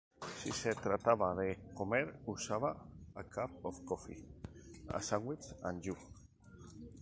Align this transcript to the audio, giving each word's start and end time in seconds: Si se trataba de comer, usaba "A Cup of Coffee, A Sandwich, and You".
Si 0.37 0.51
se 0.51 0.73
trataba 0.73 1.35
de 1.35 1.59
comer, 1.75 2.15
usaba 2.25 2.71
"A 3.13 3.23
Cup 3.23 3.51
of 3.67 3.81
Coffee, 3.85 4.25
A 4.87 4.99
Sandwich, 4.99 5.45
and 5.61 5.79
You". 5.83 5.95